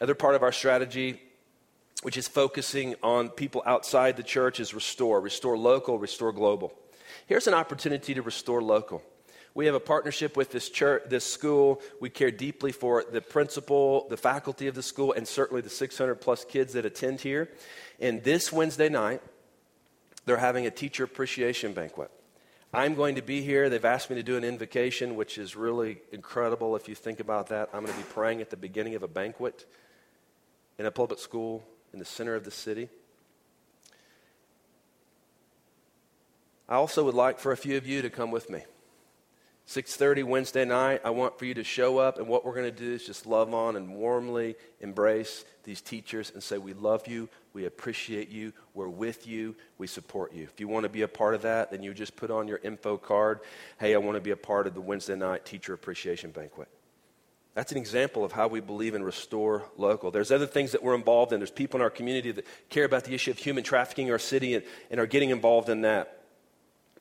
[0.00, 1.20] Other part of our strategy,
[2.02, 5.20] which is focusing on people outside the church, is restore.
[5.20, 6.72] Restore local, restore global.
[7.26, 9.02] Here's an opportunity to restore local.
[9.54, 11.82] We have a partnership with this church, this school.
[12.00, 16.14] We care deeply for the principal, the faculty of the school, and certainly the 600
[16.16, 17.50] plus kids that attend here.
[18.00, 19.20] And this Wednesday night,
[20.24, 22.10] they're having a teacher appreciation banquet.
[22.72, 23.68] I'm going to be here.
[23.68, 27.48] They've asked me to do an invocation, which is really incredible if you think about
[27.48, 27.68] that.
[27.74, 29.66] I'm going to be praying at the beginning of a banquet
[30.82, 32.88] in a public school in the center of the city.
[36.68, 38.64] I also would like for a few of you to come with me.
[39.68, 42.72] 6:30 Wednesday night, I want for you to show up and what we're going to
[42.72, 47.28] do is just love on and warmly embrace these teachers and say we love you,
[47.52, 50.42] we appreciate you, we're with you, we support you.
[50.42, 52.58] If you want to be a part of that, then you just put on your
[52.64, 53.38] info card,
[53.78, 56.66] "Hey, I want to be a part of the Wednesday night teacher appreciation banquet."
[57.54, 60.10] That's an example of how we believe in restore local.
[60.10, 61.40] There's other things that we're involved in.
[61.40, 64.18] There's people in our community that care about the issue of human trafficking in our
[64.18, 66.18] city and, and are getting involved in that.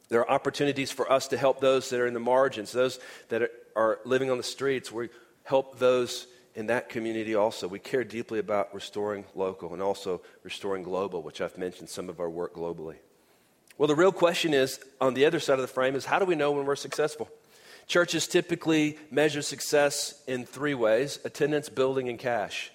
[0.09, 3.49] There are opportunities for us to help those that are in the margins, those that
[3.77, 4.91] are living on the streets.
[4.91, 5.07] We
[5.43, 7.69] help those in that community also.
[7.69, 12.19] We care deeply about restoring local and also restoring global, which I've mentioned some of
[12.19, 12.95] our work globally.
[13.77, 16.25] Well, the real question is on the other side of the frame is how do
[16.25, 17.29] we know when we're successful?
[17.87, 22.71] Churches typically measure success in three ways attendance, building, and cash.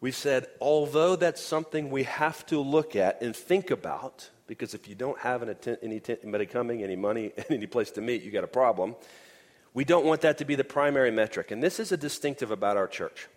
[0.00, 4.88] We've said, although that's something we have to look at and think about, because if
[4.88, 8.42] you don't have atten- any anybody coming, any money, any place to meet, you got
[8.42, 8.96] a problem.
[9.74, 11.52] We don't want that to be the primary metric.
[11.52, 13.28] And this is a distinctive about our church.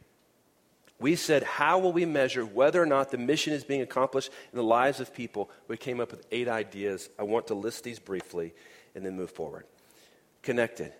[0.99, 4.57] We said, how will we measure whether or not the mission is being accomplished in
[4.57, 5.51] the lives of people?
[5.67, 7.09] We came up with eight ideas.
[7.19, 8.53] I want to list these briefly
[8.95, 9.65] and then move forward.
[10.45, 10.93] Connected,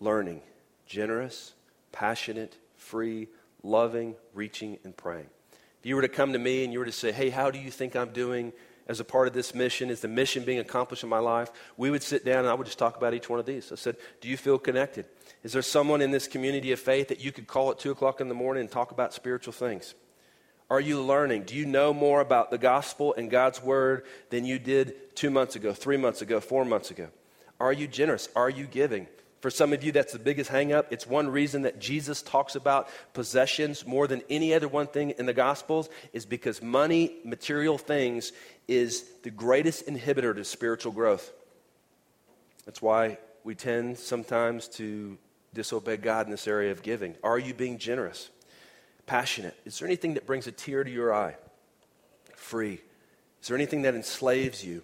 [0.00, 0.42] learning,
[0.84, 1.54] generous,
[1.92, 3.28] passionate, free,
[3.62, 5.28] loving, reaching, and praying.
[5.52, 7.60] If you were to come to me and you were to say, hey, how do
[7.60, 8.52] you think I'm doing
[8.88, 9.88] as a part of this mission?
[9.88, 11.52] Is the mission being accomplished in my life?
[11.76, 13.70] We would sit down and I would just talk about each one of these.
[13.70, 15.06] I said, Do you feel connected?
[15.44, 18.20] Is there someone in this community of faith that you could call at 2 o'clock
[18.20, 19.94] in the morning and talk about spiritual things?
[20.68, 21.44] Are you learning?
[21.44, 25.54] Do you know more about the gospel and God's word than you did two months
[25.54, 27.10] ago, three months ago, four months ago?
[27.60, 28.28] Are you generous?
[28.36, 29.06] Are you giving?
[29.40, 30.86] For some of you, that's the biggest hangup.
[30.90, 35.26] It's one reason that Jesus talks about possessions more than any other one thing in
[35.26, 38.32] the Gospels, is because money, material things,
[38.66, 41.32] is the greatest inhibitor to spiritual growth.
[42.64, 45.16] That's why we tend sometimes to
[45.54, 47.14] disobey God in this area of giving.
[47.22, 48.30] Are you being generous?
[49.06, 49.56] Passionate?
[49.64, 51.36] Is there anything that brings a tear to your eye?
[52.34, 52.80] Free?
[53.40, 54.82] Is there anything that enslaves you?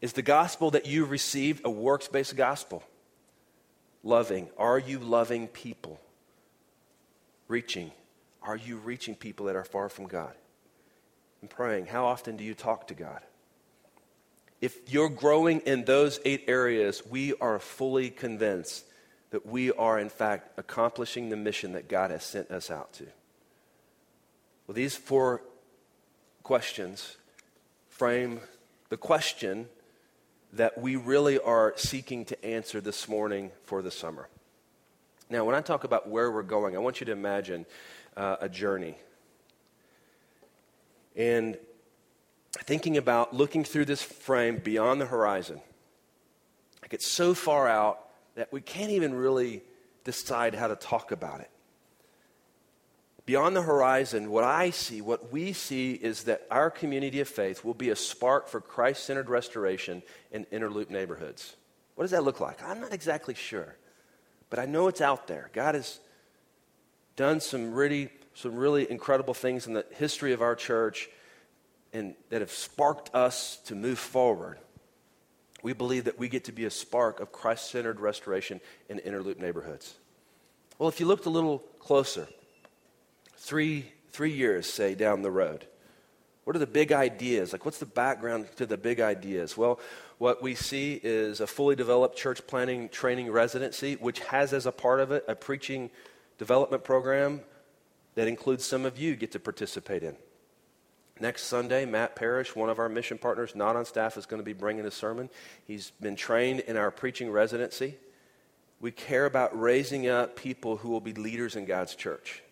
[0.00, 2.82] Is the gospel that you've received a works based gospel?
[4.02, 4.48] Loving.
[4.56, 6.00] Are you loving people?
[7.48, 7.90] Reaching.
[8.42, 10.34] Are you reaching people that are far from God?
[11.40, 11.86] And praying.
[11.86, 13.20] How often do you talk to God?
[14.60, 18.84] If you're growing in those eight areas, we are fully convinced
[19.30, 23.06] that we are, in fact, accomplishing the mission that God has sent us out to.
[24.66, 25.42] Well, these four
[26.42, 27.16] questions
[27.88, 28.40] frame
[28.88, 29.68] the question
[30.54, 34.28] that we really are seeking to answer this morning for the summer.
[35.30, 37.66] Now, when I talk about where we're going, I want you to imagine
[38.16, 38.96] uh, a journey.
[41.14, 41.58] And
[42.52, 45.60] thinking about looking through this frame beyond the horizon.
[46.82, 48.00] Like it's so far out
[48.36, 49.62] that we can't even really
[50.04, 51.50] decide how to talk about it
[53.28, 57.62] beyond the horizon, what I see, what we see, is that our community of faith
[57.62, 61.54] will be a spark for Christ centered restoration in Inner Loop neighborhoods.
[61.94, 62.62] What does that look like?
[62.64, 63.76] I'm not exactly sure,
[64.48, 65.50] but I know it's out there.
[65.52, 66.00] God has
[67.16, 71.10] done some really, some really incredible things in the history of our church
[71.92, 74.58] and that have sparked us to move forward.
[75.62, 79.20] We believe that we get to be a spark of Christ centered restoration in Inner
[79.22, 79.96] Loop neighborhoods.
[80.78, 82.26] Well, if you looked a little closer,
[83.38, 85.66] three, three years, say, down the road?
[86.44, 87.52] What are the big ideas?
[87.52, 89.56] Like, what's the background to the big ideas?
[89.56, 89.80] Well,
[90.18, 94.72] what we see is a fully developed church planning training residency, which has as a
[94.72, 95.90] part of it a preaching
[96.38, 97.42] development program
[98.14, 100.16] that includes some of you get to participate in.
[101.20, 104.44] Next Sunday, Matt Parrish, one of our mission partners, not on staff, is going to
[104.44, 105.28] be bringing a sermon.
[105.66, 107.96] He's been trained in our preaching residency.
[108.80, 112.42] We care about raising up people who will be leaders in God's church.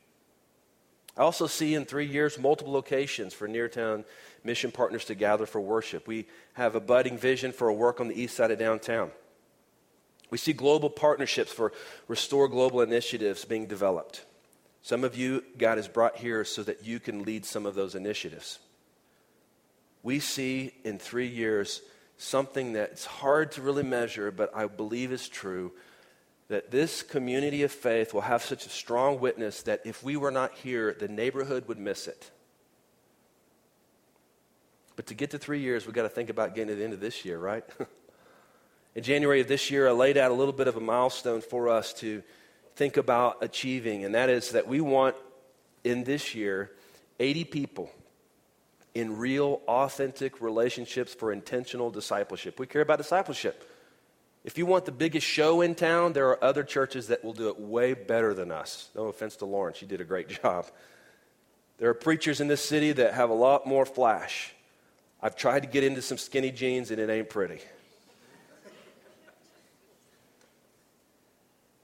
[1.16, 4.04] I also see in three years multiple locations for Neartown
[4.44, 6.06] mission partners to gather for worship.
[6.06, 9.10] We have a budding vision for a work on the east side of downtown.
[10.30, 11.72] We see global partnerships for
[12.08, 14.24] Restore Global initiatives being developed.
[14.82, 17.94] Some of you, God has brought here so that you can lead some of those
[17.94, 18.58] initiatives.
[20.02, 21.82] We see in three years
[22.18, 25.72] something that's hard to really measure, but I believe is true
[26.48, 30.30] that this community of faith will have such a strong witness that if we were
[30.30, 32.30] not here, the neighborhood would miss it.
[34.94, 36.92] But to get to three years, we've got to think about getting to the end
[36.92, 37.64] of this year, right?
[38.94, 41.68] In January of this year, I laid out a little bit of a milestone for
[41.68, 42.22] us to
[42.76, 45.16] think about achieving, and that is that we want
[45.84, 46.70] in this year
[47.20, 47.90] 80 people
[48.94, 52.58] in real, authentic relationships for intentional discipleship.
[52.58, 53.70] We care about discipleship.
[54.46, 57.48] If you want the biggest show in town, there are other churches that will do
[57.48, 58.90] it way better than us.
[58.94, 60.66] No offense to Lauren, she did a great job.
[61.78, 64.54] There are preachers in this city that have a lot more flash.
[65.20, 67.58] I've tried to get into some skinny jeans and it ain't pretty.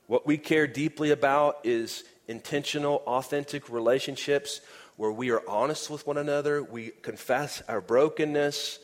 [0.06, 4.60] what we care deeply about is intentional, authentic relationships
[4.96, 8.78] where we are honest with one another, we confess our brokenness.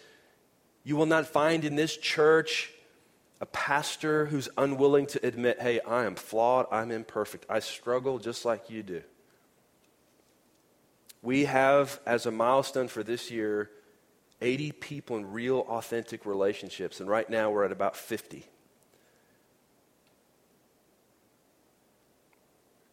[0.83, 2.73] You will not find in this church
[3.41, 8.45] a pastor who's unwilling to admit, hey, I am flawed, I'm imperfect, I struggle just
[8.45, 9.03] like you do.
[11.23, 13.71] We have, as a milestone for this year,
[14.41, 18.45] 80 people in real, authentic relationships, and right now we're at about 50.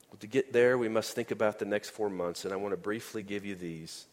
[0.09, 2.73] Well, to get there, we must think about the next four months, and I want
[2.73, 4.05] to briefly give you these.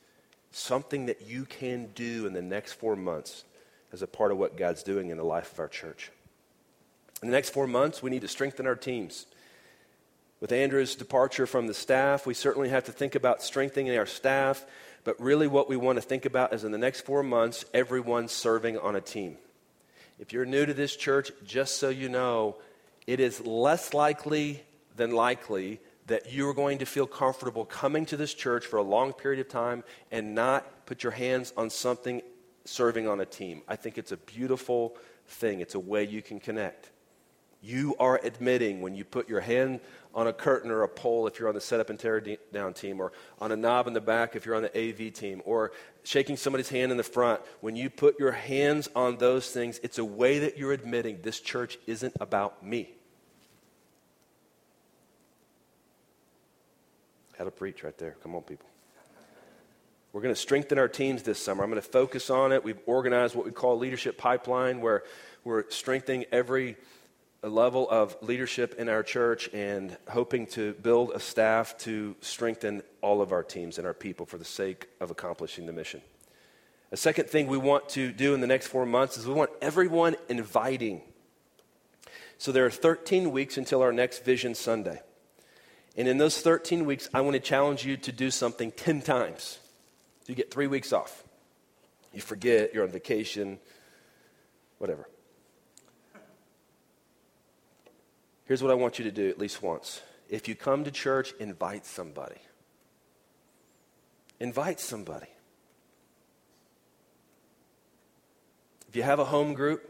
[0.51, 3.45] Something that you can do in the next four months
[3.92, 6.11] as a part of what God's doing in the life of our church.
[7.22, 9.26] In the next four months, we need to strengthen our teams.
[10.40, 14.66] With Andrew's departure from the staff, we certainly have to think about strengthening our staff,
[15.04, 18.26] but really what we want to think about is in the next four months, everyone
[18.26, 19.37] serving on a team.
[20.18, 22.56] If you're new to this church, just so you know,
[23.06, 24.64] it is less likely
[24.96, 28.82] than likely that you are going to feel comfortable coming to this church for a
[28.82, 32.20] long period of time and not put your hands on something
[32.64, 33.62] serving on a team.
[33.68, 36.90] I think it's a beautiful thing, it's a way you can connect.
[37.62, 39.81] You are admitting when you put your hand
[40.14, 42.20] on a curtain or a pole if you're on the setup and tear
[42.53, 45.40] down team, or on a knob in the back if you're on the AV team,
[45.44, 45.70] or
[46.03, 47.40] shaking somebody's hand in the front.
[47.61, 51.40] When you put your hands on those things, it's a way that you're admitting this
[51.40, 52.90] church isn't about me.
[57.38, 58.16] How to preach right there.
[58.22, 58.68] Come on, people.
[60.12, 61.64] We're going to strengthen our teams this summer.
[61.64, 62.62] I'm going to focus on it.
[62.62, 65.05] We've organized what we call leadership pipeline, where
[65.42, 66.77] we're strengthening every
[67.48, 73.20] level of leadership in our church and hoping to build a staff to strengthen all
[73.20, 76.00] of our teams and our people for the sake of accomplishing the mission.
[76.92, 79.50] A second thing we want to do in the next four months is we want
[79.61, 81.00] everyone inviting.
[82.38, 85.00] So there are 13 weeks until our next Vision Sunday.
[85.96, 89.59] And in those 13 weeks, I want to challenge you to do something 10 times.
[90.26, 91.24] You get three weeks off.
[92.12, 93.59] You forget, you're on vacation,
[94.78, 95.09] whatever.
[98.44, 100.02] Here's what I want you to do at least once.
[100.28, 102.40] If you come to church, invite somebody.
[104.40, 105.28] Invite somebody.
[108.88, 109.88] If you have a home group,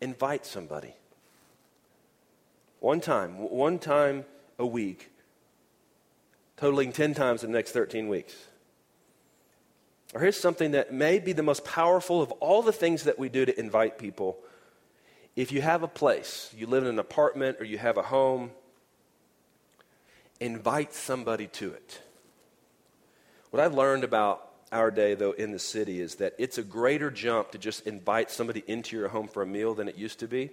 [0.00, 0.94] invite somebody.
[2.80, 4.24] One time, one time
[4.58, 5.10] a week,
[6.56, 8.34] totaling 10 times in the next 13 weeks.
[10.14, 13.28] Or here's something that may be the most powerful of all the things that we
[13.28, 14.38] do to invite people
[15.40, 18.50] if you have a place, you live in an apartment or you have a home,
[20.38, 22.02] invite somebody to it.
[23.48, 27.10] What I've learned about our day, though, in the city is that it's a greater
[27.10, 30.28] jump to just invite somebody into your home for a meal than it used to
[30.28, 30.50] be.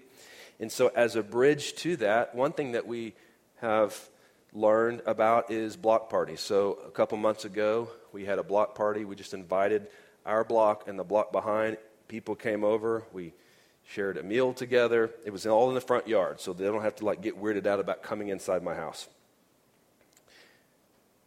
[0.57, 3.13] And so, as a bridge to that, one thing that we
[3.59, 4.09] have
[4.53, 6.39] learned about is block parties.
[6.39, 9.03] So, a couple months ago, we had a block party.
[9.03, 9.87] We just invited
[10.25, 11.75] our block and the block behind.
[12.07, 13.03] People came over.
[13.11, 13.33] We
[13.87, 15.11] shared a meal together.
[15.25, 17.65] It was all in the front yard, so they don't have to like get weirded
[17.65, 19.07] out about coming inside my house.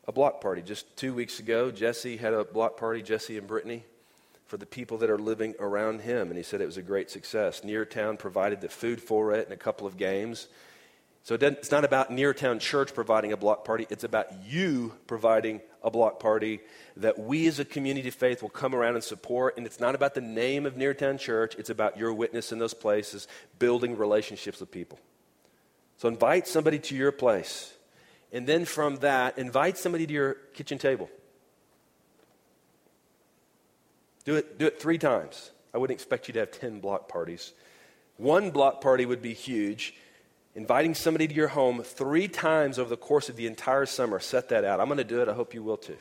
[0.07, 0.63] A block party.
[0.63, 3.85] Just two weeks ago, Jesse had a block party, Jesse and Brittany,
[4.47, 7.11] for the people that are living around him, and he said it was a great
[7.11, 7.63] success.
[7.63, 10.49] Neartown provided the food for it and a couple of games.
[11.23, 15.91] So it's not about Neartown Church providing a block party, it's about you providing a
[15.91, 16.61] block party
[16.97, 19.57] that we as a community of faith will come around and support.
[19.57, 22.75] And it's not about the name of Neartown Church, it's about your witness in those
[22.75, 23.29] places,
[23.59, 24.99] building relationships with people.
[25.99, 27.75] So invite somebody to your place.
[28.33, 31.11] And then from that, invite somebody to your kitchen table.
[34.25, 35.51] Do it, do it three times.
[35.75, 37.53] I wouldn't expect you to have 10 block parties.
[38.17, 39.95] One block party would be huge
[40.61, 44.21] inviting somebody to your home three times over the course of the entire summer.
[44.21, 44.79] Set that out.
[44.79, 45.29] I'm going to do it.
[45.29, 45.97] I hope you will too.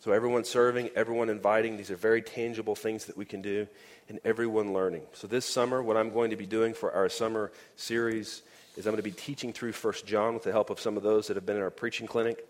[0.00, 3.68] So, everyone serving, everyone inviting, these are very tangible things that we can do,
[4.08, 5.02] and everyone learning.
[5.12, 8.42] So, this summer, what I'm going to be doing for our summer series
[8.76, 11.04] is I'm going to be teaching through 1 John with the help of some of
[11.04, 12.44] those that have been in our preaching clinic.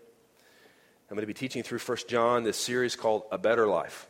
[1.11, 4.07] I'm going to be teaching through 1 John, this series called A Better Life.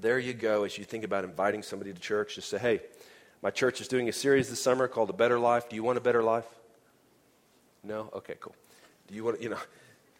[0.00, 2.80] There you go, as you think about inviting somebody to church, just say, hey,
[3.42, 5.68] my church is doing a series this summer called A Better Life.
[5.68, 6.44] Do you want a better life?
[7.82, 8.10] No?
[8.14, 8.54] Okay, cool.
[9.08, 9.58] Do you want, you know,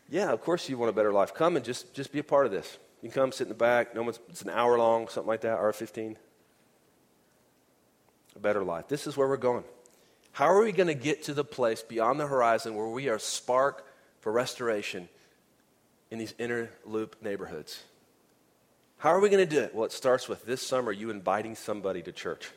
[0.09, 1.35] yeah, of course you want a better life.
[1.35, 2.79] Come and just, just be a part of this.
[3.03, 3.95] You can come sit in the back.
[3.95, 6.17] No one's, it's an hour long, something like that, hour 15.
[8.37, 8.89] A better life.
[8.89, 9.65] This is where we're going.
[10.33, 13.19] How are we going to get to the place beyond the horizon where we are
[13.19, 13.87] spark
[14.21, 15.09] for restoration
[16.11, 17.83] in these inner loop neighborhoods?
[18.99, 19.75] How are we going to do it?
[19.75, 22.51] Well, it starts with this summer you inviting somebody to church.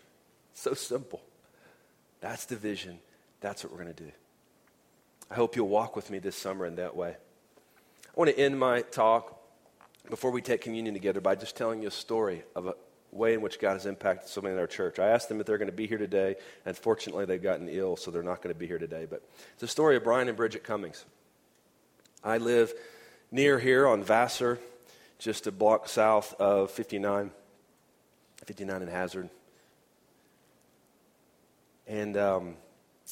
[0.53, 1.21] So simple.
[2.21, 2.99] That's the vision.
[3.41, 4.11] That's what we're going to do.
[5.29, 7.09] I hope you'll walk with me this summer in that way.
[7.09, 9.39] I want to end my talk
[10.09, 12.75] before we take communion together by just telling you a story of a
[13.11, 14.99] way in which God has impacted so many in our church.
[14.99, 16.35] I asked them if they're going to be here today.
[16.65, 19.07] Unfortunately, they've gotten ill, so they're not going to be here today.
[19.09, 19.23] But
[19.53, 21.05] it's a story of Brian and Bridget Cummings.
[22.23, 22.73] I live
[23.31, 24.59] near here on Vassar,
[25.19, 27.31] just a block south of 59,
[28.45, 29.29] 59 and Hazard.
[31.88, 32.55] And um,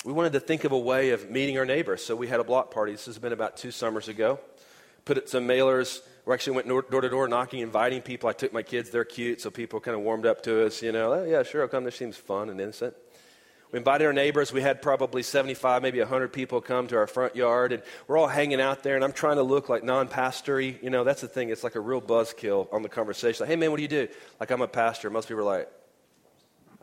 [0.05, 2.03] we wanted to think of a way of meeting our neighbors.
[2.03, 2.91] So we had a block party.
[2.91, 4.39] This has been about two summers ago
[5.05, 6.01] put it some mailers.
[6.25, 8.29] We actually went door to door knocking, inviting people.
[8.29, 10.81] I took my kids; they're cute, so people kind of warmed up to us.
[10.81, 11.83] You know, oh, yeah, sure, I'll come.
[11.83, 12.95] This seems fun and innocent.
[13.71, 14.51] We invited our neighbors.
[14.51, 18.27] We had probably 75, maybe 100 people come to our front yard, and we're all
[18.27, 18.95] hanging out there.
[18.95, 20.77] And I'm trying to look like non-pastory.
[20.81, 21.49] You know, that's the thing.
[21.49, 23.43] It's like a real buzzkill on the conversation.
[23.43, 24.09] Like, hey, man, what do you do?
[24.41, 25.09] Like, I'm a pastor.
[25.09, 25.69] Most people are like,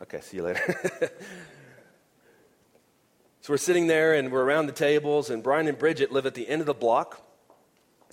[0.01, 1.11] okay, see you later.
[3.49, 6.35] so we're sitting there, and we're around the tables, and Brian and Bridget live at
[6.35, 7.19] the end of the block.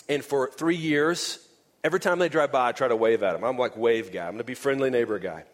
[0.08, 1.46] And for three years,
[1.84, 3.44] every time they drive by, I try to wave at them.
[3.44, 4.22] I'm like wave guy.
[4.22, 5.44] I'm going to be friendly neighbor guy.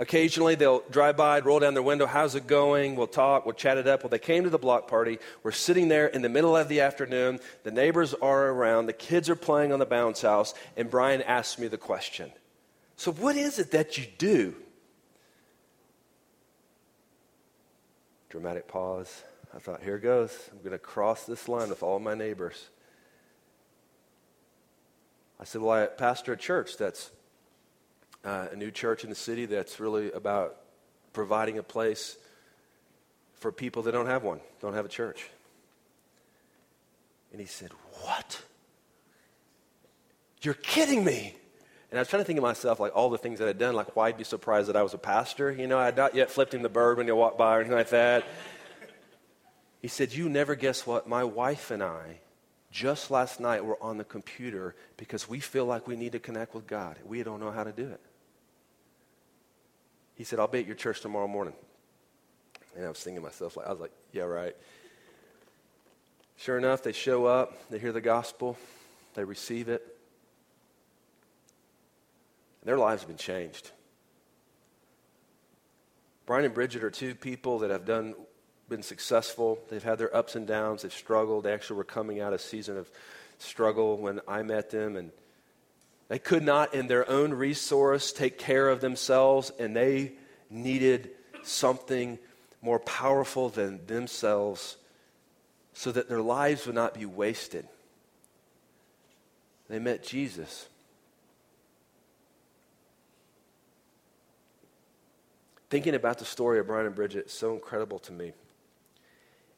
[0.00, 2.06] Occasionally, they'll drive by, roll down their window.
[2.06, 2.96] How's it going?
[2.96, 3.46] We'll talk.
[3.46, 4.02] We'll chat it up.
[4.02, 5.20] Well, they came to the block party.
[5.44, 7.38] We're sitting there in the middle of the afternoon.
[7.62, 8.86] The neighbors are around.
[8.86, 10.54] The kids are playing on the bounce house.
[10.76, 12.32] And Brian asks me the question
[12.96, 14.56] So, what is it that you do?
[18.32, 19.24] Dramatic pause.
[19.54, 20.34] I thought, here goes.
[20.50, 22.70] I'm going to cross this line with all my neighbors.
[25.38, 27.10] I said, Well, I pastor a church that's
[28.24, 30.56] uh, a new church in the city that's really about
[31.12, 32.16] providing a place
[33.34, 35.28] for people that don't have one, don't have a church.
[37.32, 37.70] And he said,
[38.00, 38.40] What?
[40.40, 41.36] You're kidding me.
[41.92, 43.74] And I was trying to think of myself, like all the things that I'd done,
[43.74, 45.52] like why would be surprised that I was a pastor?
[45.52, 47.60] You know, I had not yet flipped him the bird when you walked by or
[47.60, 48.24] anything like that.
[49.82, 51.06] he said, You never guess what?
[51.06, 52.20] My wife and I
[52.70, 56.54] just last night we're on the computer because we feel like we need to connect
[56.54, 56.96] with God.
[57.04, 58.00] We don't know how to do it.
[60.14, 61.52] He said, I'll be at your church tomorrow morning.
[62.74, 64.56] And I was thinking to myself, like, I was like, yeah, right.
[66.38, 68.56] Sure enough, they show up, they hear the gospel,
[69.12, 69.91] they receive it.
[72.62, 73.70] And their lives have been changed.
[76.24, 78.14] Brian and Bridget are two people that have done
[78.68, 79.58] been successful.
[79.68, 80.80] They've had their ups and downs.
[80.82, 81.44] They've struggled.
[81.44, 82.90] They actually were coming out of a season of
[83.38, 85.10] struggle when I met them, and
[86.08, 90.12] they could not, in their own resource, take care of themselves, and they
[90.48, 91.10] needed
[91.42, 92.18] something
[92.62, 94.76] more powerful than themselves
[95.74, 97.66] so that their lives would not be wasted.
[99.68, 100.66] They met Jesus.
[105.72, 108.32] Thinking about the story of Brian and Bridget is so incredible to me.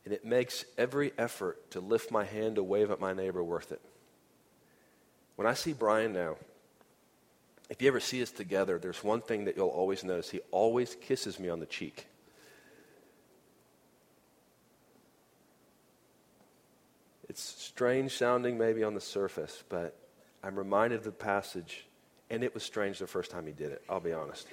[0.05, 3.73] And it makes every effort to lift my hand to wave at my neighbor worth
[3.73, 3.81] it.
[5.35, 6.37] When I see Brian now,
[7.69, 10.31] if you ever see us together, there's one thing that you'll always notice.
[10.31, 12.07] He always kisses me on the cheek.
[17.29, 19.97] It's strange sounding maybe on the surface, but
[20.45, 21.87] I'm reminded of the passage,
[22.31, 24.47] and it was strange the first time he did it, I'll be honest.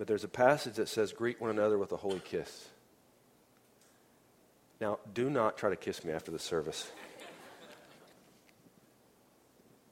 [0.00, 2.70] But there's a passage that says, Greet one another with a holy kiss.
[4.80, 6.90] Now, do not try to kiss me after the service.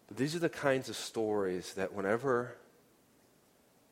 [0.06, 2.56] But these are the kinds of stories that whenever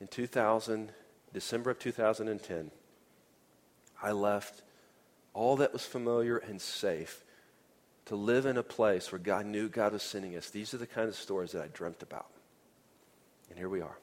[0.00, 0.90] in 2000,
[1.34, 2.70] December of 2010,
[4.02, 4.62] I left
[5.34, 7.24] all that was familiar and safe
[8.06, 10.48] to live in a place where God knew God was sending us.
[10.48, 12.30] These are the kinds of stories that I dreamt about.
[13.50, 13.98] And here we are.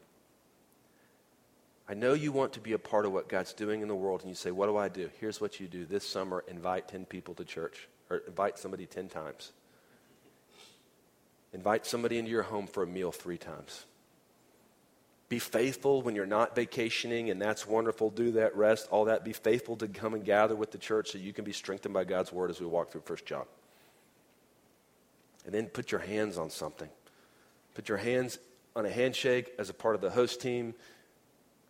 [1.88, 4.22] I know you want to be a part of what God's doing in the world,
[4.22, 5.10] and you say, What do I do?
[5.20, 9.10] Here's what you do this summer invite 10 people to church, or invite somebody 10
[9.10, 9.52] times.
[11.54, 13.86] Invite somebody into your home for a meal three times.
[15.30, 18.10] Be faithful when you're not vacationing, and that's wonderful.
[18.10, 19.24] Do that, rest, all that.
[19.24, 22.04] Be faithful to come and gather with the church so you can be strengthened by
[22.04, 23.46] God's word as we walk through First John.
[25.46, 26.90] And then put your hands on something.
[27.76, 28.38] Put your hands
[28.76, 30.74] on a handshake as a part of the host team.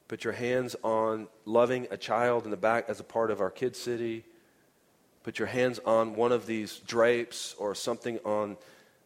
[0.08, 3.50] Put your hands on loving a child in the back as a part of our
[3.50, 4.24] Kid City.
[5.24, 8.58] Put your hands on one of these drapes or something on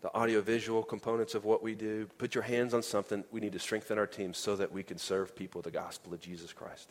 [0.02, 2.08] the audiovisual components of what we do.
[2.18, 3.24] Put your hands on something.
[3.32, 6.20] We need to strengthen our team so that we can serve people the gospel of
[6.20, 6.90] Jesus Christ.